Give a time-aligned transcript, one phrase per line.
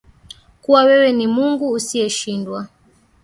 [0.61, 2.67] Kuwa wewe ni Mungu usiyeshindwa